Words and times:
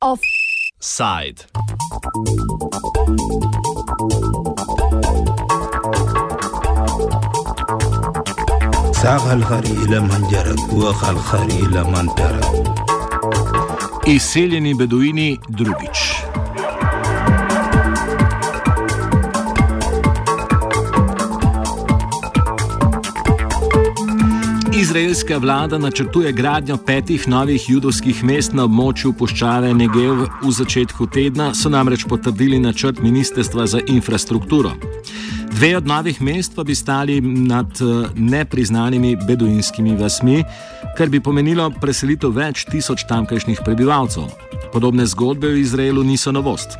Offside. 0.00 1.38
ساق 8.92 9.32
الخري 9.32 9.70
إلى 9.70 10.00
من 10.00 10.28
جرب 10.30 10.72
وخ 10.72 11.08
الخري 11.08 11.66
إلى 11.66 11.84
من 11.84 12.14
ترك 12.14 12.44
Izseljeni 14.06 14.78
beduini 14.78 15.38
drugič. 15.48 16.13
Izraelska 24.95 25.37
vlada 25.37 25.77
načrtuje 25.77 26.31
gradnjo 26.31 26.77
petih 26.77 27.27
novih 27.27 27.69
judovskih 27.69 28.23
mest 28.23 28.53
na 28.53 28.63
območju 28.63 29.11
puščave 29.19 29.73
Negev. 29.75 30.21
V 30.39 30.51
začetku 30.55 31.07
tedna 31.11 31.49
so 31.53 31.67
namreč 31.69 32.05
potrdili 32.07 32.59
načrt 32.63 33.01
Ministrstva 33.03 33.67
za 33.67 33.81
infrastrukturo. 33.87 34.71
Dve 35.55 35.77
od 35.77 35.87
novih 35.87 36.21
mest 36.21 36.55
pa 36.55 36.63
bi 36.63 36.75
stali 36.75 37.21
nad 37.21 37.67
eh, 37.81 38.07
nepriznanimi 38.15 39.15
beduinskimi 39.27 39.95
vasmi, 39.95 40.43
kar 40.97 41.09
bi 41.09 41.21
pomenilo 41.23 41.69
preselitev 41.81 42.33
več 42.35 42.65
tisoč 42.67 43.05
tamkajšnjih 43.07 43.61
prebivalcev. 43.63 44.27
Podobne 44.73 45.05
zgodbe 45.07 45.53
v 45.53 45.61
Izraelu 45.61 46.03
niso 46.03 46.31
novost. 46.35 46.75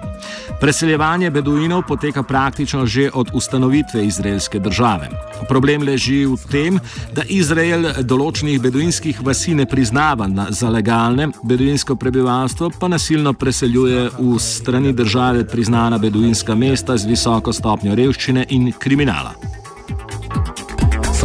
Preseljevanje 0.60 1.30
beduinov 1.32 1.86
poteka 1.88 2.24
praktično 2.24 2.86
že 2.86 3.10
od 3.14 3.32
ustanovitve 3.34 4.06
izraelske 4.06 4.60
države. 4.60 5.08
Problem 5.48 5.84
leži 5.84 6.26
v 6.26 6.36
tem, 6.52 6.80
da 7.16 7.24
Izrael 7.30 8.04
določenih 8.04 8.60
beduinskih 8.62 9.22
vasi 9.24 9.56
ne 9.56 9.66
priznava 9.66 10.28
za 10.50 10.70
legalne, 10.70 11.30
beduinsko 11.44 11.96
prebivalstvo 11.96 12.72
pa 12.80 12.88
nasilno 12.92 13.34
preseljuje 13.34 14.10
v 14.20 14.40
strani 14.40 14.94
države 14.94 15.48
priznana 15.48 15.98
beduinska 15.98 16.56
mesta 16.56 16.98
z 16.98 17.08
visoko 17.08 17.54
stopnjo 17.54 17.96
revščine 17.96 18.48
in 18.50 18.65
kriminala. 18.79 19.35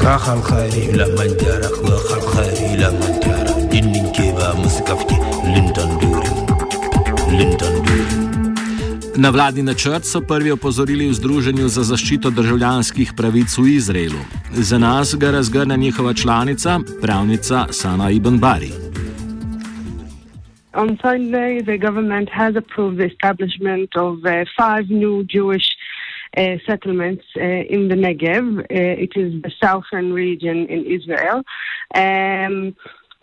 ساق 0.05 0.29
الخري 0.29 0.89
إلى 0.89 1.05
من 1.17 1.29
جرب 1.41 1.75
وخ 1.83 2.13
الخري 2.13 2.73
إلى 2.73 2.91
من 2.91 3.19
ترك 3.19 3.75
إني 3.77 4.11
كيبا 4.11 4.53
مسكفتي 4.53 5.17
لندن 5.45 5.99
دوري 5.99 6.29
لندن 7.31 7.73
دوري 7.85 8.25
Na 9.17 9.29
vladni 9.29 9.63
načrt 9.63 10.05
so 10.05 10.21
prvi 10.21 10.51
opozorili 10.51 11.07
v 11.07 11.13
Združenju 11.13 11.67
za 11.67 11.83
zaščito 11.83 12.29
državljanskih 12.29 13.13
pravic 13.17 13.57
v 13.57 13.67
Izraelu. 13.67 14.21
Za 14.51 14.77
nas 14.77 15.15
ga 15.15 15.31
razgrne 15.31 15.77
njihova 15.77 16.13
članica, 16.13 16.79
pravnica 17.01 17.65
Sana 17.71 18.09
Ibn 18.11 18.37
Bari. 18.39 18.71
On 20.73 20.97
Sunday, 21.01 21.63
the 21.63 21.77
government 21.77 22.29
has 22.29 22.55
approved 22.55 22.97
the 22.97 23.07
establishment 23.13 23.89
of 23.95 24.13
uh, 24.25 24.43
five 24.59 24.85
new 24.89 25.23
Jewish 25.35 25.67
uh, 26.36 26.56
settlements 26.66 27.24
uh, 27.36 27.40
in 27.40 27.88
the 27.88 27.94
Negev. 27.94 28.60
Uh, 28.60 28.64
it 28.70 29.12
is 29.16 29.42
the 29.42 29.52
southern 29.62 30.12
region 30.12 30.66
in 30.66 30.86
Israel. 30.86 31.42
Um, 31.94 32.76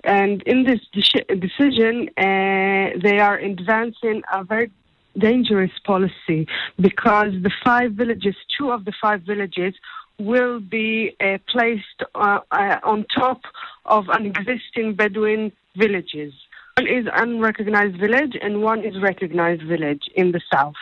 and 0.04 0.42
in 0.44 0.64
this 0.64 0.80
deci- 0.96 1.28
decision, 1.40 2.10
uh, 2.18 2.98
they 3.02 3.20
are 3.20 3.38
advancing 3.38 4.22
a 4.32 4.44
very 4.44 4.72
dangerous 5.18 5.72
policy 5.86 6.48
because 6.80 7.32
the 7.42 7.52
five 7.64 7.94
villages, 7.94 8.36
two 8.58 8.72
of 8.72 8.86
the 8.86 8.94
five 9.02 9.22
villages, 9.24 9.74
will 10.20 10.60
be 10.60 11.16
uh, 11.20 11.38
placed 11.52 12.04
uh, 12.16 12.40
uh, 12.52 12.78
on 12.84 13.06
top 13.16 13.42
of 13.86 14.06
an 14.10 14.26
existing 14.26 14.96
Bedouin 14.96 15.52
villages. 15.76 16.34
One 16.78 16.88
is 16.88 17.06
unrecognized 17.14 18.00
village 18.00 18.36
and 18.42 18.62
one 18.62 18.84
is 18.84 18.94
recognized 19.02 19.64
village 19.64 20.04
in 20.16 20.32
the 20.32 20.42
south. 20.54 20.76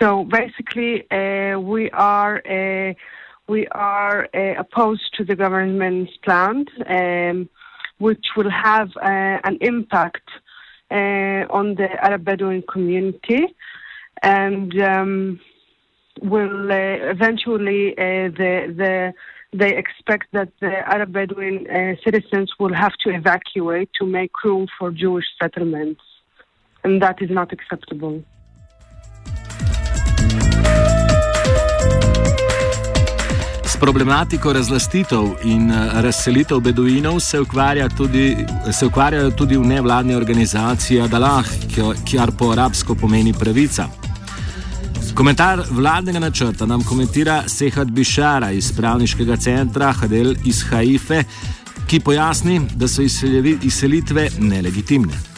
So 0.00 0.24
basically, 0.24 1.10
uh, 1.10 1.60
we 1.60 1.90
are 1.90 2.36
uh, 2.38 2.94
we 3.46 3.66
are 3.66 4.28
uh, 4.34 4.54
opposed 4.58 5.14
to 5.18 5.24
the 5.24 5.36
government's 5.36 6.16
plan, 6.24 6.64
um, 6.86 7.50
which 7.98 8.24
will 8.34 8.50
have 8.50 8.90
an 9.02 9.58
impact 9.60 10.26
on 10.90 11.74
the 11.74 11.88
Arab 12.02 12.24
Bedouin 12.24 12.62
community, 12.62 13.54
and 14.22 14.80
um, 14.80 15.40
will 16.22 16.70
eventually 16.70 17.94
the 17.94 18.74
the 18.80 19.12
they 19.52 19.76
expect 19.76 20.28
that 20.32 20.48
the 20.60 20.74
Arab 20.88 21.12
Bedouin 21.12 21.66
uh, 21.68 21.96
citizens 22.02 22.52
will 22.58 22.72
have 22.72 22.94
to 23.04 23.10
evacuate 23.10 23.90
to 24.00 24.06
make 24.06 24.30
room 24.44 24.66
for 24.78 24.90
Jewish 24.92 25.26
settlements, 25.42 26.00
and 26.84 27.02
that 27.02 27.20
is 27.20 27.28
not 27.30 27.52
acceptable. 27.52 28.24
Problematiko 33.80 34.52
razlastitev 34.52 35.24
in 35.44 35.70
eh, 35.70 36.02
razselitev 36.02 36.60
beduinov 36.60 37.20
se, 37.20 37.40
ukvarja 37.40 37.88
tudi, 37.88 38.36
se 38.72 38.86
ukvarjajo 38.86 39.30
tudi 39.30 39.56
v 39.56 39.64
nevladni 39.66 40.14
organizaciji 40.14 41.00
Adalah, 41.00 41.44
ki- 41.74 41.94
kjer 42.04 42.30
po 42.38 42.50
arabsko 42.52 42.94
pomeni 42.94 43.32
pravica. 43.32 43.88
Komentar 45.14 45.62
vladnega 45.70 46.18
načrta 46.18 46.66
nam 46.66 46.84
komentira 46.84 47.42
Sehat 47.48 47.88
Bišara 47.90 48.50
iz 48.50 48.72
pravniškega 48.72 49.36
centra 49.36 49.92
Hadel 49.92 50.34
iz 50.44 50.62
Haife, 50.70 51.24
ki 51.86 52.00
pojasni, 52.00 52.60
da 52.74 52.88
so 52.88 53.02
izselitve 53.02 54.28
nelegitimne. 54.38 55.29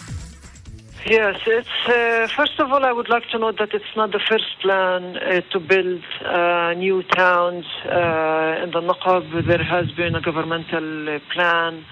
Yes, 1.05 1.35
it's 1.47 1.69
uh, 1.89 2.29
first 2.37 2.61
of 2.61 2.71
all, 2.71 2.85
I 2.85 2.93
would 2.93 3.09
like 3.09 3.29
to 3.31 3.39
note 3.39 3.59
that 3.59 3.75
it's 3.75 3.97
not 3.97 4.13
the 4.13 4.21
first 4.21 4.61
plan 4.61 5.17
uh, 5.17 5.41
to 5.51 5.59
build 5.59 6.05
uh, 6.25 6.75
new 6.75 7.03
towns 7.03 7.65
uh, 7.85 8.63
in 8.63 8.71
the 8.71 8.81
Naqab. 8.81 9.45
There 9.45 9.65
has 9.65 9.91
been 9.93 10.15
a 10.15 10.21
governmental 10.21 11.09
uh, 11.09 11.19
plan 11.33 11.85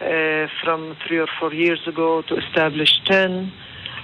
uh, 0.00 0.46
from 0.62 0.96
three 1.04 1.18
or 1.18 1.26
four 1.40 1.52
years 1.52 1.80
ago 1.88 2.22
to 2.22 2.36
establish 2.36 3.00
10 3.06 3.52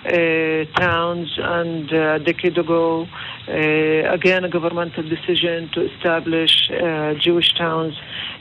uh, 0.04 0.64
towns, 0.76 1.38
and 1.38 1.92
a 1.92 2.18
decade 2.18 2.58
ago, 2.58 3.06
again, 3.48 4.44
a 4.44 4.48
governmental 4.48 5.02
decision 5.08 5.70
to 5.74 5.92
establish 5.92 6.70
uh, 6.70 7.14
Jewish 7.14 7.54
towns 7.54 7.94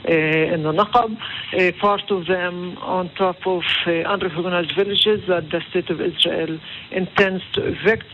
uh, 0.07 0.12
in 0.12 0.63
the 0.63 0.72
Naqab, 0.72 1.18
uh, 1.18 1.72
part 1.79 2.09
of 2.12 2.28
them 2.28 2.78
on 2.78 3.09
top 3.16 3.45
of 3.45 3.63
uh, 3.85 3.91
unrecognized 3.91 4.73
villages 4.75 5.22
that 5.28 5.50
the 5.50 5.62
state 5.69 5.90
of 5.90 6.01
Israel 6.01 6.59
intends 6.91 7.44
to 7.53 7.66
evict 7.66 8.07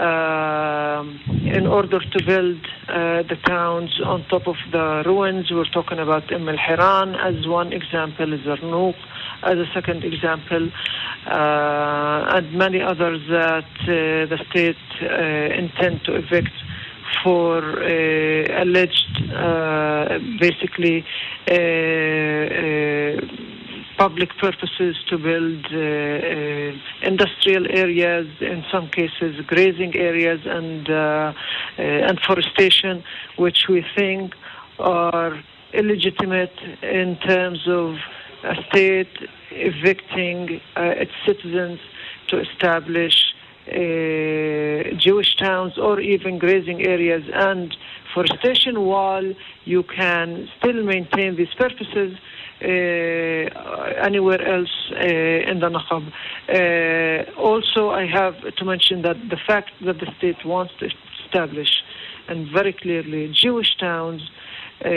in 0.00 1.66
order 1.66 2.00
to 2.00 2.24
build 2.24 2.58
uh, 2.88 3.22
the 3.22 3.36
towns 3.44 4.00
on 4.04 4.24
top 4.28 4.46
of 4.46 4.56
the 4.72 5.02
ruins. 5.04 5.50
We're 5.50 5.64
talking 5.64 5.98
about 5.98 6.32
Umm 6.32 6.48
al-Hiran 6.48 7.16
as 7.18 7.46
one 7.46 7.72
example, 7.72 8.26
Zarnouk 8.26 8.96
as 9.42 9.58
a 9.58 9.66
second 9.72 10.04
example, 10.04 10.70
uh, 11.26 12.36
and 12.36 12.52
many 12.52 12.80
others 12.80 13.20
that 13.28 13.64
uh, 13.82 14.26
the 14.32 14.38
state 14.50 14.76
intend 15.00 16.04
to 16.04 16.14
evict 16.14 16.52
for 17.22 17.58
alleged, 17.82 19.06
basically, 20.38 21.04
public 24.00 24.30
purposes 24.38 24.96
to 25.10 25.18
build 25.18 25.62
uh, 25.66 25.76
uh, 25.76 27.06
industrial 27.06 27.66
areas, 27.84 28.26
in 28.40 28.64
some 28.72 28.88
cases 28.88 29.32
grazing 29.46 29.94
areas, 29.94 30.40
and 30.46 30.88
uh, 30.88 31.32
and 31.76 32.18
forestation, 32.26 33.04
which 33.36 33.60
we 33.68 33.84
think 33.94 34.32
are 34.78 35.32
illegitimate 35.74 36.56
in 36.82 37.10
terms 37.30 37.60
of 37.68 37.96
a 38.52 38.54
state 38.68 39.16
evicting 39.50 40.38
its 40.76 41.12
citizens 41.26 41.78
to 42.28 42.40
establish 42.40 43.16
uh, 43.68 44.96
Jewish 45.06 45.36
towns 45.36 45.76
or 45.76 46.00
even 46.00 46.38
grazing 46.38 46.80
areas 46.86 47.24
and 47.34 47.76
forestation 48.14 48.74
while 48.92 49.28
you 49.66 49.82
can 49.82 50.48
still 50.56 50.82
maintain 50.94 51.36
these 51.36 51.54
purposes 51.64 52.16
anywhere 52.62 54.42
else 54.46 54.74
uh, 54.92 55.50
in 55.50 55.60
the 55.60 55.68
Naqab. 55.68 56.12
Uh, 56.48 57.40
also, 57.40 57.90
I 57.90 58.06
have 58.06 58.36
to 58.56 58.64
mention 58.64 59.02
that 59.02 59.16
the 59.28 59.38
fact 59.46 59.70
that 59.84 59.98
the 60.00 60.08
state 60.18 60.44
wants 60.44 60.72
to 60.80 60.90
establish, 61.24 61.82
and 62.28 62.48
very 62.50 62.72
clearly, 62.72 63.32
Jewish 63.32 63.76
towns, 63.78 64.22
uh, 64.80 64.88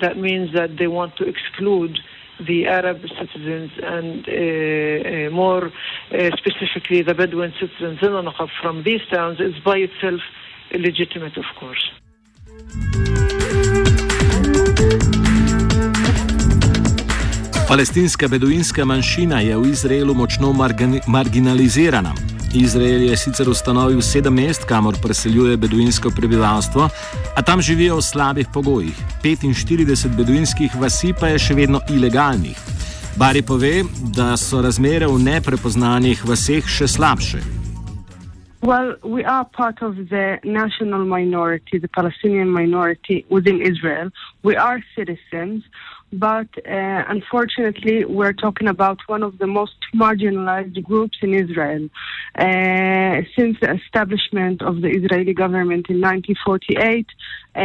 that 0.00 0.14
means 0.16 0.52
that 0.54 0.76
they 0.78 0.86
want 0.86 1.16
to 1.16 1.24
exclude 1.24 1.98
the 2.46 2.66
Arab 2.66 3.02
citizens 3.18 3.70
and 3.82 4.26
uh, 4.26 4.32
uh, 4.32 5.30
more 5.30 5.66
uh, 5.66 6.30
specifically 6.36 7.02
the 7.02 7.14
Bedouin 7.14 7.52
citizens 7.60 7.98
in 8.00 8.12
the 8.12 8.22
Naqab 8.22 8.48
from 8.62 8.82
these 8.82 9.02
towns 9.12 9.40
is 9.40 9.54
by 9.62 9.76
itself 9.76 10.20
illegitimate, 10.70 11.36
of 11.36 11.44
course. 11.58 11.90
Palestinska 17.70 18.28
beduinska 18.28 18.84
manjšina 18.84 19.40
je 19.40 19.56
v 19.56 19.68
Izraelu 19.70 20.14
močno 20.14 20.50
marginalizirana. 21.06 22.14
Izrael 22.54 23.02
je 23.02 23.16
sicer 23.16 23.48
ustanovil 23.48 24.00
sedem 24.02 24.34
mest, 24.34 24.64
kamor 24.64 24.96
preseljuje 25.02 25.56
beduinsko 25.56 26.10
prebivalstvo, 26.16 26.88
a 27.36 27.42
tam 27.42 27.62
živijo 27.62 27.96
v 27.96 28.02
slabih 28.02 28.46
pogojih. 28.54 28.96
45 29.22 30.16
beduinskih 30.16 30.74
vasi 30.80 31.14
pa 31.20 31.30
je 31.30 31.38
še 31.38 31.54
vedno 31.54 31.80
ilegalnih. 31.90 32.58
Bari 33.16 33.42
pove, 33.42 33.84
da 34.16 34.36
so 34.36 34.62
razmere 34.62 35.06
v 35.06 35.22
neprepoznanih 35.30 36.26
vaseh 36.26 36.66
še 36.66 36.88
slabše. 36.88 37.38
Well, 38.62 38.96
we 39.04 39.24
are 39.24 39.46
part 39.56 39.80
of 39.80 39.94
the 40.10 40.38
national 40.44 41.06
minority, 41.06 41.78
the 41.78 41.88
Palestinian 41.88 42.50
minority 42.52 43.24
within 43.30 43.62
Israel. 43.62 44.10
We 44.42 44.56
are 44.56 44.82
citizens. 44.96 45.62
But 46.12 46.48
uh, 46.66 47.04
unfortunately, 47.08 48.04
we're 48.04 48.32
talking 48.32 48.68
about 48.68 48.98
one 49.06 49.22
of 49.22 49.38
the 49.38 49.46
most 49.46 49.74
marginalized 49.94 50.82
groups 50.82 51.18
in 51.22 51.34
Israel. 51.34 51.88
Uh, 52.34 53.22
since 53.36 53.56
the 53.60 53.78
establishment 53.84 54.62
of 54.62 54.80
the 54.80 54.88
Israeli 54.88 55.34
government 55.34 55.88
in 55.88 56.00
1948, 56.00 57.06
uh, 57.52 57.60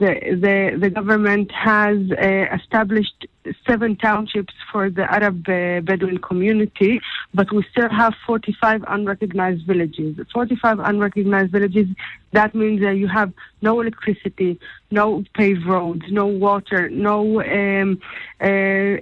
the, 0.00 0.12
the, 0.40 0.78
the 0.80 0.90
government 0.90 1.50
has 1.52 1.96
uh, 2.10 2.54
established 2.54 3.26
seven 3.66 3.96
townships 3.96 4.54
for 4.70 4.90
the 4.90 5.02
Arab 5.12 5.48
uh, 5.48 5.80
Bedouin 5.80 6.18
community, 6.18 7.00
but 7.34 7.52
we 7.52 7.64
still 7.70 7.88
have 7.88 8.14
45 8.26 8.84
unrecognized 8.88 9.66
villages. 9.66 10.16
45 10.32 10.78
unrecognized 10.80 11.52
villages, 11.52 11.86
that 12.32 12.54
means 12.54 12.80
that 12.82 12.96
you 12.96 13.08
have 13.08 13.32
no 13.60 13.80
electricity, 13.80 14.58
no 14.92 15.24
paved 15.34 15.66
roads, 15.66 16.04
no 16.10 16.26
water, 16.26 16.88
no, 16.90 17.42
um, 17.42 18.00
uh, 18.40 18.96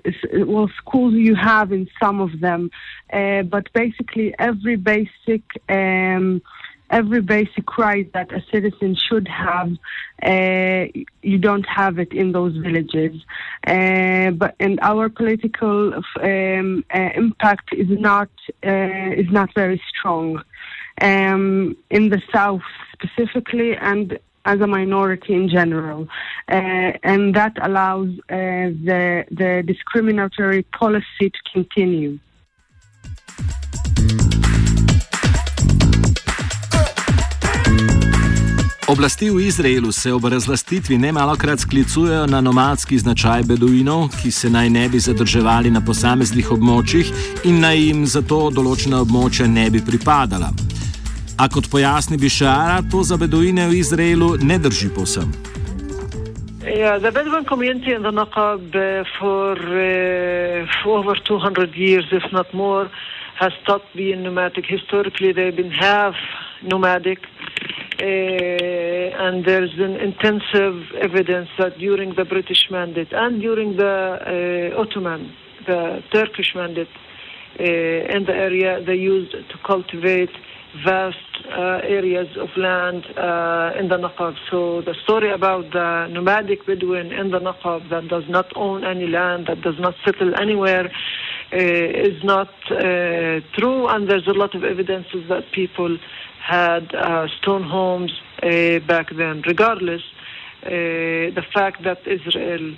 well, 0.47 0.71
schools 0.79 1.15
you 1.15 1.35
have 1.35 1.73
in 1.73 1.89
some 2.01 2.21
of 2.21 2.41
them, 2.41 2.71
uh, 3.13 3.43
but 3.43 3.73
basically 3.73 4.35
every 4.39 4.77
basic 4.77 5.43
um, 5.69 6.41
every 6.91 7.21
basic 7.21 7.79
right 7.79 8.13
that 8.13 8.33
a 8.33 8.43
citizen 8.53 8.97
should 8.97 9.29
have, 9.29 9.71
uh, 10.23 10.87
you 11.23 11.39
don't 11.39 11.67
have 11.69 11.99
it 11.99 12.13
in 12.13 12.33
those 12.33 12.57
villages. 12.57 13.15
Uh, 13.67 14.31
but 14.31 14.55
and 14.61 14.79
our 14.83 15.09
political 15.09 15.95
um, 16.23 16.85
uh, 16.95 17.09
impact 17.15 17.73
is 17.73 17.89
not 17.91 18.31
uh, 18.67 19.11
is 19.23 19.31
not 19.31 19.55
very 19.55 19.81
strong 19.89 20.43
um, 21.01 21.77
in 21.91 22.09
the 22.11 22.21
south 22.33 22.63
specifically 22.93 23.77
and 23.77 24.19
as 24.45 24.61
a 24.61 24.67
minority 24.67 25.35
in 25.35 25.49
general, 25.49 26.09
uh, 26.49 26.93
and 27.03 27.35
that 27.35 27.55
allows 27.63 28.09
uh, 28.09 28.73
the 28.89 29.25
the 29.31 29.63
discriminatory 29.67 30.63
policy 30.73 31.31
to 31.31 31.41
continue. 31.53 32.19
Oblasti 38.91 39.31
v 39.31 39.47
Izraelu 39.47 39.93
se 39.93 40.13
ob 40.13 40.25
razlastitvi 40.25 40.99
nemalokrat 40.99 41.61
sklicujejo 41.61 42.27
na 42.27 42.41
nomadski 42.41 42.99
značaj 42.99 43.43
beduinov, 43.43 44.09
ki 44.23 44.31
se 44.31 44.51
naj 44.51 44.71
ne 44.71 44.89
bi 44.89 44.99
zadrževali 44.99 45.71
na 45.71 45.81
posameznih 45.81 46.51
območjih 46.51 47.13
in 47.45 47.61
naj 47.61 47.79
jim 47.79 48.03
zato 48.07 48.51
določena 48.51 49.05
območja 49.07 49.47
ne 49.47 49.71
bi 49.71 49.85
pripadala. 49.87 50.51
A 51.41 51.49
kot 51.49 51.71
pojasni 51.73 52.19
Bišara, 52.21 52.83
to 52.93 53.01
za 53.03 53.17
beduine 53.17 53.65
v 53.69 53.81
Izraelu 53.81 54.37
ne 54.45 54.59
drži 54.61 54.91
povsem. 54.93 55.33
Yeah, 56.61 57.01
the 57.01 57.09
Bedouin 57.11 57.49
community 57.49 57.97
in 57.97 58.03
the 58.03 58.13
Naqab 58.13 58.61
uh, 58.77 59.09
for, 59.17 59.57
uh, 59.57 60.69
for 60.83 61.01
over 61.01 61.17
200 61.17 61.73
years, 61.75 62.05
if 62.13 62.25
not 62.31 62.53
more, 62.53 62.91
has 63.41 63.53
stopped 63.63 63.89
being 63.97 64.23
nomadic. 64.23 64.67
Historically, 64.69 65.33
they've 65.33 65.57
been 65.57 65.71
half 65.71 66.15
nomadic. 66.63 67.25
Uh, 67.25 68.05
and 69.25 69.47
there's 69.47 69.73
an 69.79 69.97
intensive 69.97 70.93
evidence 71.01 71.49
that 71.57 71.79
during 71.79 72.15
the 72.17 72.27
British 72.27 72.69
mandate 72.71 73.13
and 73.13 73.41
during 73.41 73.79
the 73.79 74.75
uh, 74.77 74.81
Ottoman, 74.81 75.33
the 75.67 76.03
Turkish 76.13 76.55
mandate 76.55 76.93
uh, 77.59 78.17
in 78.17 78.25
the 78.29 78.35
area, 78.35 78.85
they 78.85 78.97
used 78.97 79.33
to 79.33 79.57
cultivate 79.65 80.31
vast 80.85 81.17
uh, 81.49 81.81
areas 81.83 82.29
of 82.37 82.49
land 82.57 83.05
uh, 83.17 83.73
in 83.79 83.89
the 83.89 83.97
Naqab. 83.97 84.37
So 84.51 84.83
the 84.83 84.95
story 85.03 85.33
about 85.33 85.71
the 85.73 86.07
nomadic 86.11 86.67
Bedouin 86.67 87.13
in 87.13 87.31
the 87.31 87.41
Naqab 87.41 87.91
that 87.91 88.09
does 88.09 88.25
not 88.29 88.53
own 88.57 88.85
any 88.85 89.07
land, 89.07 89.47
that 89.49 89.63
does 89.63 89.79
not 89.79 89.95
settle 90.05 90.35
anywhere, 90.41 90.87
uh, 91.53 91.57
is 91.57 92.23
not 92.23 92.53
true. 92.69 93.89
And 93.89 94.09
there's 94.09 94.29
a 94.29 94.33
lot 94.33 94.55
of 94.55 94.65
evidences 94.65 95.29
that 95.29 95.51
people 95.53 95.99
had 96.41 96.95
uh, 96.95 97.27
stone 97.41 97.63
homes 97.63 98.13
uh, 98.43 98.79
back 98.81 99.11
then. 99.15 99.43
Regardless, 99.47 100.03
uh, 100.63 100.71
the 100.71 101.45
fact 101.55 101.83
that 101.85 102.07
Israel 102.07 102.77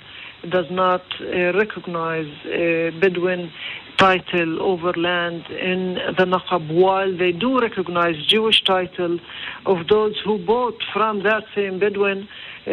does 0.49 0.65
not 0.69 1.03
uh, 1.21 1.53
recognize 1.53 2.27
uh, 2.45 2.91
Bedouin 2.99 3.51
title 3.97 4.61
over 4.61 4.93
land 4.93 5.43
in 5.49 5.95
the 6.17 6.25
Naqab, 6.25 6.73
while 6.73 7.15
they 7.17 7.31
do 7.31 7.59
recognize 7.59 8.15
Jewish 8.27 8.63
title 8.63 9.19
of 9.65 9.87
those 9.87 10.19
who 10.25 10.37
bought 10.37 10.81
from 10.93 11.23
that 11.23 11.43
same 11.55 11.79
Bedouin, 11.79 12.27
uh, 12.65 12.71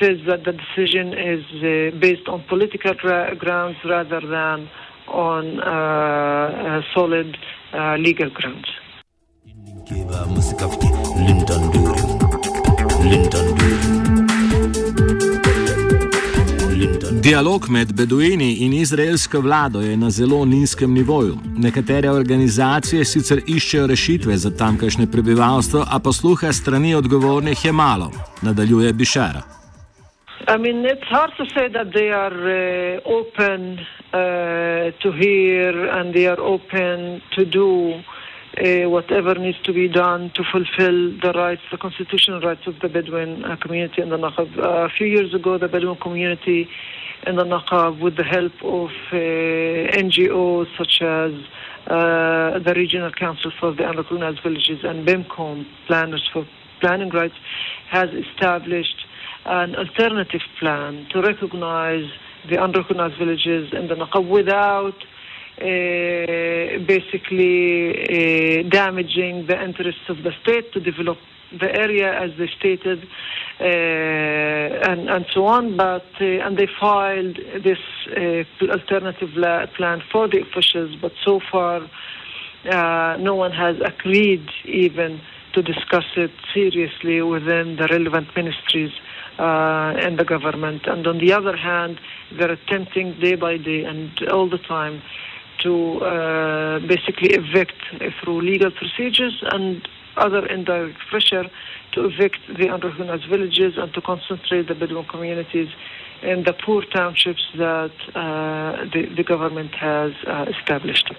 says 0.00 0.18
that 0.26 0.42
the 0.44 0.52
decision 0.52 1.12
is 1.14 1.44
uh, 1.62 1.98
based 1.98 2.28
on 2.28 2.44
political 2.48 2.94
ra- 3.04 3.34
grounds 3.34 3.76
rather 3.84 4.20
than 4.20 4.68
on 5.08 5.60
uh, 5.60 6.82
solid 6.94 7.36
legal 7.98 8.30
grounds. 8.30 8.66
Dialog 17.30 17.70
med 17.70 17.88
Beduini 17.98 18.50
in 18.64 18.72
izraelsko 18.72 19.40
vlado 19.40 19.80
je 19.80 19.96
na 19.96 20.10
zelo 20.10 20.44
nizkem 20.44 20.94
nivoju. 20.94 21.36
Nekatere 21.56 22.10
organizacije 22.10 23.04
sicer 23.04 23.38
iščejo 23.46 23.86
rešitve 23.86 24.36
za 24.36 24.50
tamkajšnje 24.50 25.06
prebivalstvo, 25.12 25.84
a 25.94 25.98
posluha 25.98 26.52
strani 26.52 26.94
odgovornih 26.94 27.64
je 27.64 27.72
malo, 27.72 28.10
nadaljuje 28.42 28.92
Bišara. 28.92 29.42
I 30.54 30.56
mean, 30.58 30.82
it's 30.92 31.10
hard 31.10 31.32
to 31.36 31.44
say 31.54 31.66
that 31.76 31.86
they 31.98 32.10
are 32.24 32.40
uh, 32.50 33.18
open 33.18 33.78
uh, 33.78 34.90
to 35.02 35.08
hear 35.22 35.70
and 35.98 36.14
they 36.14 36.26
are 36.32 36.42
open 36.54 37.20
to 37.36 37.44
do 37.44 37.68
uh, 37.94 38.02
uh, 38.58 38.88
whatever 38.88 39.34
needs 39.34 39.58
to 39.62 39.72
be 39.72 39.88
done 39.88 40.30
to 40.34 40.42
fulfill 40.52 41.12
the 41.20 41.32
rights, 41.34 41.62
the 41.70 41.78
constitutional 41.78 42.40
rights 42.40 42.66
of 42.66 42.74
the 42.80 42.88
Bedouin 42.88 43.44
uh, 43.44 43.56
community 43.56 44.02
in 44.02 44.08
the 44.10 44.16
Naqab. 44.16 44.58
Uh, 44.58 44.86
a 44.86 44.88
few 44.88 45.06
years 45.06 45.34
ago, 45.34 45.58
the 45.58 45.68
Bedouin 45.68 45.96
community 45.96 46.68
in 47.26 47.36
the 47.36 47.44
Naqab, 47.44 48.00
with 48.00 48.16
the 48.16 48.24
help 48.24 48.52
of 48.62 48.90
uh, 49.12 49.16
NGOs 49.96 50.66
such 50.78 51.02
as 51.02 51.32
uh, 51.86 52.58
the 52.58 52.72
Regional 52.76 53.12
Council 53.12 53.50
for 53.58 53.72
the 53.74 53.88
Unrecognized 53.88 54.42
Villages 54.42 54.80
and 54.84 55.06
Bimkom, 55.06 55.66
Planners 55.86 56.28
for 56.32 56.46
Planning 56.80 57.10
Rights, 57.10 57.34
has 57.90 58.08
established 58.10 59.04
an 59.44 59.74
alternative 59.76 60.42
plan 60.58 61.06
to 61.10 61.20
recognize 61.20 62.08
the 62.48 62.62
unrecognized 62.62 63.18
villages 63.18 63.72
in 63.72 63.88
the 63.88 63.94
Naqab 63.94 64.28
without 64.28 64.96
uh, 65.60 66.78
basically 66.86 68.00
uh, 68.00 68.68
damaging 68.70 69.46
the 69.46 69.62
interests 69.62 70.08
of 70.08 70.22
the 70.22 70.32
state 70.42 70.72
to 70.72 70.80
develop 70.80 71.18
the 71.58 71.74
area 71.74 72.12
as 72.18 72.30
they 72.38 72.48
stated 72.58 73.06
uh, 73.60 73.64
and, 73.64 75.08
and 75.08 75.26
so 75.32 75.46
on. 75.46 75.76
But 75.76 76.06
uh, 76.20 76.24
and 76.24 76.56
they 76.56 76.68
filed 76.80 77.36
this 77.62 77.78
uh, 78.16 78.44
alternative 78.70 79.30
plan 79.76 80.02
for 80.10 80.28
the 80.28 80.40
officials, 80.40 80.96
but 81.00 81.12
so 81.24 81.40
far 81.50 81.88
uh, 82.70 83.16
no 83.18 83.34
one 83.34 83.52
has 83.52 83.76
agreed 83.84 84.48
even 84.64 85.20
to 85.54 85.62
discuss 85.62 86.04
it 86.16 86.30
seriously 86.54 87.20
within 87.22 87.76
the 87.76 87.88
relevant 87.90 88.28
ministries 88.36 88.92
uh, 89.38 89.94
in 90.02 90.16
the 90.16 90.24
government. 90.24 90.86
And 90.86 91.06
on 91.06 91.18
the 91.18 91.32
other 91.32 91.56
hand, 91.56 92.00
they're 92.36 92.52
attempting 92.52 93.18
day 93.20 93.34
by 93.34 93.56
day 93.56 93.84
and 93.84 94.10
all 94.28 94.48
the 94.48 94.58
time 94.58 95.02
to 95.62 96.00
uh, 96.00 96.78
basically 96.80 97.34
evict 97.34 97.82
through 98.22 98.40
legal 98.42 98.70
procedures 98.70 99.42
and 99.50 99.86
other 100.16 100.46
indirect 100.46 100.98
pressure 101.10 101.50
to 101.92 102.04
evict 102.06 102.40
the 102.58 102.68
unrecognized 102.68 103.28
villages 103.28 103.74
and 103.76 103.92
to 103.94 104.00
concentrate 104.00 104.68
the 104.68 104.74
Bedouin 104.74 105.06
communities 105.06 105.68
in 106.22 106.44
the 106.44 106.52
poor 106.64 106.82
townships 106.94 107.42
that 107.56 107.92
uh, 108.14 108.84
the, 108.92 109.02
the, 109.16 109.24
government 109.24 109.74
has 109.74 110.12
uh, 110.26 110.46
established. 110.54 111.10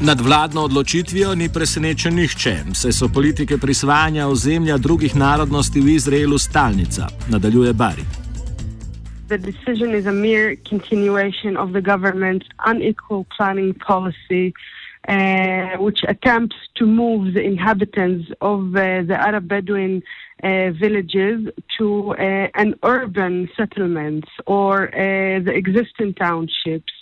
Nad 0.00 0.20
vladno 0.20 0.62
odločitvijo 0.62 1.34
ni 1.34 1.48
presenečen 1.48 2.14
nihče, 2.14 2.56
saj 2.74 2.92
so 2.92 3.08
politike 3.08 3.58
prisvajanja 3.58 4.26
ozemlja 4.26 4.76
drugih 4.76 5.16
narodnosti 5.16 5.80
v 5.80 5.88
Izraelu 5.88 6.38
stalnica, 6.38 7.06
nadaljuje 7.28 7.72
Bari. 7.72 8.23
The 9.26 9.38
decision 9.38 9.94
is 9.94 10.04
a 10.04 10.12
mere 10.12 10.54
continuation 10.54 11.56
of 11.56 11.72
the 11.72 11.80
government's 11.80 12.46
unequal 12.66 13.26
planning 13.34 13.72
policy, 13.72 14.52
uh, 15.08 15.78
which 15.78 16.00
attempts 16.06 16.56
to 16.74 16.84
move 16.84 17.32
the 17.32 17.40
inhabitants 17.40 18.30
of 18.42 18.76
uh, 18.76 19.02
the 19.02 19.16
Arab 19.18 19.48
Bedouin 19.48 20.02
uh, 20.42 20.72
villages 20.72 21.48
to 21.78 22.14
uh, 22.18 22.48
an 22.54 22.74
urban 22.82 23.48
settlements 23.56 24.28
or 24.46 24.88
uh, 24.88 25.40
the 25.40 25.52
existing 25.54 26.12
townships. 26.14 26.92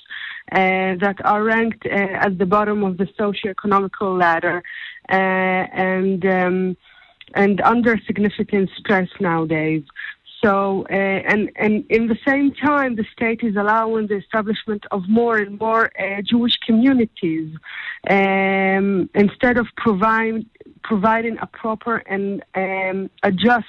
Uh, 0.51 0.97
that 1.01 1.17
are 1.25 1.45
ranked 1.45 1.87
at 1.87 2.37
the 2.37 2.45
bottom 2.45 2.83
of 2.83 2.99
the 2.99 3.09
socio-economical 3.17 4.15
ladder 4.15 4.63
and 5.09 6.27
um, 6.27 6.77
and 7.35 7.61
under 7.63 7.99
significant 8.07 8.69
stress 8.77 9.09
nowadays. 9.21 9.83
So, 10.43 10.85
uh, 10.91 10.93
and, 10.93 11.53
and 11.55 11.85
in 11.89 12.09
the 12.09 12.19
same 12.27 12.53
time, 12.53 12.97
the 12.97 13.05
state 13.13 13.41
is 13.45 13.55
allowing 13.55 14.09
the 14.09 14.17
establishment 14.17 14.85
of 14.91 15.09
more 15.09 15.37
and 15.37 15.57
more 15.61 15.85
uh, 15.97 16.21
Jewish 16.23 16.57
communities 16.67 17.55
um, 18.11 19.09
instead 19.15 19.57
of 19.57 19.67
provide, 19.77 20.45
providing 20.83 21.39
a 21.41 21.47
proper 21.47 21.99
and 21.99 22.43
um, 22.57 23.09
a 23.23 23.31
just 23.31 23.67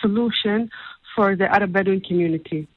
solution 0.00 0.70
for 1.16 1.34
the 1.34 1.52
Arab 1.52 1.72
Bedouin 1.72 2.00
community. 2.00 2.68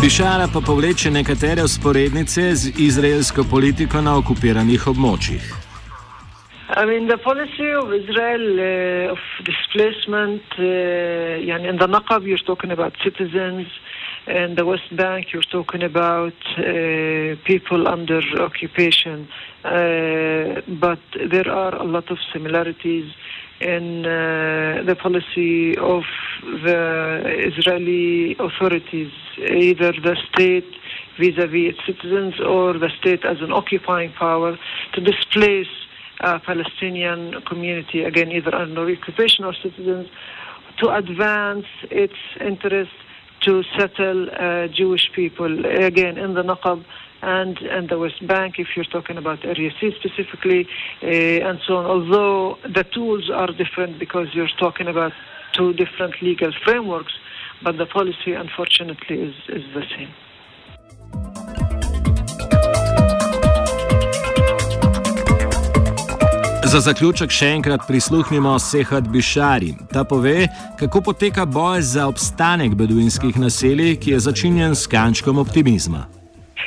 Bišara 0.00 0.48
pa 0.52 0.60
povleče 0.60 1.10
nekatere 1.10 1.62
usporednice 1.62 2.54
z 2.54 2.72
izraelsko 2.78 3.44
politiko 3.44 4.00
na 4.00 4.16
okupiranih 4.16 4.86
območjih. 4.86 5.67
I 6.70 6.84
mean, 6.84 7.08
the 7.08 7.16
policy 7.16 7.70
of 7.72 7.90
Israel 7.94 8.60
uh, 8.60 9.12
of 9.12 9.18
displacement, 9.42 10.42
uh, 10.58 10.62
in 10.62 11.76
the 11.78 11.86
Naqab, 11.86 12.26
you're 12.26 12.36
talking 12.36 12.70
about 12.70 12.92
citizens. 13.02 13.66
and 14.26 14.58
the 14.58 14.66
West 14.66 14.94
Bank, 14.94 15.32
you're 15.32 15.50
talking 15.50 15.82
about 15.82 16.34
uh, 16.58 17.36
people 17.46 17.88
under 17.88 18.20
occupation. 18.38 19.26
Uh, 19.64 20.60
but 20.86 21.00
there 21.32 21.48
are 21.48 21.74
a 21.74 21.84
lot 21.84 22.10
of 22.10 22.18
similarities 22.32 23.10
in 23.60 24.04
uh, 24.04 24.82
the 24.84 24.94
policy 24.94 25.76
of 25.78 26.02
the 26.66 27.22
Israeli 27.50 28.36
authorities, 28.38 29.12
either 29.38 29.92
the 29.92 30.16
state 30.30 30.70
vis-à-vis 31.18 31.70
its 31.72 31.80
citizens 31.86 32.34
or 32.40 32.74
the 32.74 32.90
state 33.00 33.24
as 33.24 33.38
an 33.40 33.52
occupying 33.52 34.12
power 34.12 34.58
to 34.92 35.00
displace 35.00 35.72
uh, 36.20 36.38
Palestinian 36.44 37.40
community, 37.42 38.04
again, 38.04 38.30
either 38.32 38.54
under 38.54 38.90
occupation 38.90 39.44
or 39.44 39.54
citizens, 39.54 40.08
to 40.78 40.88
advance 40.94 41.66
its 41.90 42.14
interests 42.40 42.94
to 43.42 43.62
settle 43.76 44.28
uh, 44.30 44.68
Jewish 44.68 45.10
people, 45.14 45.64
again, 45.66 46.18
in 46.18 46.34
the 46.34 46.42
Naqab 46.42 46.84
and, 47.22 47.58
and 47.58 47.88
the 47.88 47.98
West 47.98 48.26
Bank, 48.26 48.58
if 48.58 48.68
you're 48.76 48.84
talking 48.84 49.16
about 49.16 49.44
Area 49.44 49.70
C 49.80 49.92
specifically, 49.98 50.68
uh, 51.02 51.06
and 51.06 51.60
so 51.66 51.76
on. 51.76 51.86
Although 51.86 52.58
the 52.62 52.84
tools 52.84 53.30
are 53.30 53.48
different 53.48 53.98
because 53.98 54.28
you're 54.34 54.48
talking 54.58 54.88
about 54.88 55.12
two 55.52 55.72
different 55.72 56.20
legal 56.22 56.52
frameworks, 56.64 57.12
but 57.62 57.76
the 57.76 57.86
policy, 57.86 58.32
unfortunately, 58.32 59.20
is, 59.20 59.34
is 59.48 59.64
the 59.74 59.82
same. 59.96 60.12
Za 66.68 66.82
zaključek 66.84 67.32
še 67.32 67.46
enkrat 67.56 67.86
prisluhnimo 67.88 68.50
Sehat 68.60 69.06
Bišari. 69.08 69.70
Ta 69.88 70.02
pove, 70.04 70.50
kako 70.76 71.00
poteka 71.06 71.46
boj 71.48 71.80
za 71.80 72.04
obstanek 72.10 72.74
beduinskih 72.76 73.38
naselij, 73.40 73.94
ki 74.02 74.12
je 74.12 74.18
začinjen 74.26 74.76
s 74.76 74.84
kančkom 74.92 75.40
optimizma. 75.40 76.04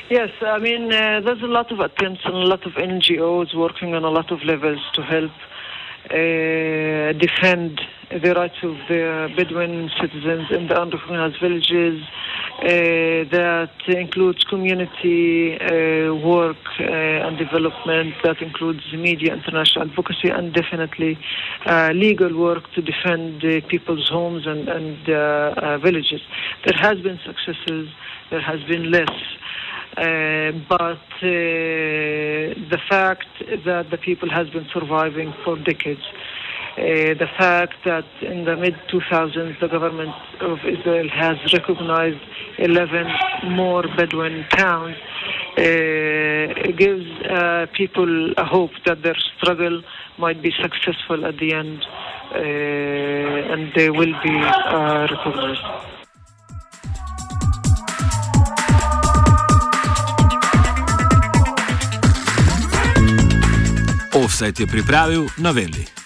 Yes, 0.09 0.33
I 0.41 0.57
mean, 0.57 0.89
uh, 0.89 1.21
there's 1.21 1.45
a 1.45 1.51
lot 1.57 1.69
of 1.71 1.79
attempts 1.85 2.25
and 2.25 2.33
a 2.33 2.47
lot 2.49 2.65
of 2.65 2.73
NGOs 2.81 3.53
working 3.53 3.93
on 3.93 4.03
a 4.03 4.09
lot 4.09 4.31
of 4.31 4.41
levels 4.43 4.81
to 4.95 5.03
help 5.05 5.29
uh, 5.29 5.50
defend 6.09 7.81
the 8.11 8.33
rights 8.35 8.57
of 8.63 8.75
the 8.89 9.29
Bedouin 9.37 9.89
citizens 9.99 10.47
in 10.51 10.67
the 10.67 10.81
unrecognized 10.81 11.39
villages. 11.39 12.01
Uh, 12.59 13.25
that 13.31 13.71
includes 13.87 14.43
community 14.43 15.57
uh, 15.59 16.13
work 16.13 16.57
uh, 16.79 16.83
and 16.83 17.37
development, 17.37 18.13
that 18.23 18.39
includes 18.41 18.83
media, 18.93 19.33
international 19.33 19.89
advocacy, 19.89 20.29
and 20.29 20.53
definitely 20.53 21.17
uh, 21.65 21.89
legal 21.93 22.37
work 22.37 22.71
to 22.73 22.81
defend 22.81 23.41
people's 23.67 24.07
homes 24.09 24.45
and, 24.45 24.67
and 24.67 25.09
uh, 25.09 25.77
villages. 25.79 26.21
There 26.65 26.77
has 26.77 26.99
been 26.99 27.19
successes, 27.25 27.89
there 28.29 28.41
has 28.41 28.61
been 28.65 28.91
less. 28.91 29.09
Uh, 29.97 30.51
but 30.69 31.03
uh, 31.21 31.27
the 32.71 32.79
fact 32.89 33.27
that 33.65 33.89
the 33.91 33.97
people 33.97 34.29
has 34.29 34.49
been 34.49 34.65
surviving 34.73 35.33
for 35.43 35.57
decades 35.57 36.01
uh, 36.77 37.13
the 37.19 37.27
fact 37.37 37.73
that 37.83 38.05
in 38.21 38.45
the 38.45 38.55
mid 38.55 38.73
2000s 38.89 39.59
the 39.59 39.67
government 39.67 40.15
of 40.39 40.59
Israel 40.59 41.09
has 41.09 41.35
recognized 41.51 42.21
11 42.57 43.07
more 43.51 43.83
Bedouin 43.97 44.45
towns 44.51 44.95
uh, 45.57 46.71
gives 46.77 47.05
uh, 47.29 47.65
people 47.75 48.31
a 48.37 48.45
hope 48.45 48.71
that 48.85 49.03
their 49.03 49.17
struggle 49.35 49.83
might 50.17 50.41
be 50.41 50.53
successful 50.61 51.25
at 51.25 51.37
the 51.39 51.53
end 51.53 51.85
and 52.33 53.73
they 53.75 53.89
will 53.89 54.15
be 54.23 54.37
uh, 54.39 55.07
saj 64.41 64.51
ti 64.51 64.63
je 64.63 64.67
pripravil 64.67 65.27
na 65.37 65.51
veli. 65.51 66.00